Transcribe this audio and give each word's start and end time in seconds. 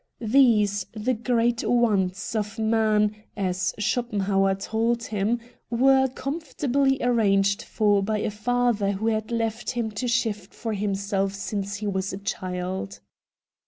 These, 0.19 0.87
the 0.93 1.13
great 1.13 1.63
wants 1.63 2.35
of 2.35 2.57
man— 2.57 3.15
as 3.37 3.71
Schopenhauer 3.77 4.55
told 4.55 5.03
him— 5.03 5.39
were 5.69 6.07
comfortably 6.07 6.97
arranged 7.03 7.61
for 7.61 8.01
by 8.01 8.17
a 8.17 8.31
father 8.31 8.93
who 8.93 9.05
had 9.05 9.29
left 9.29 9.69
him 9.69 9.91
to 9.91 10.07
shift 10.07 10.55
foi 10.55 10.73
himself 10.75 11.35
since 11.35 11.75
he 11.75 11.85
was 11.87 12.11
a 12.13 12.17
child. 12.17 12.99